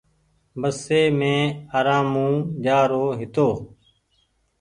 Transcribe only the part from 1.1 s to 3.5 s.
مين ارآمون جآرو هيتو۔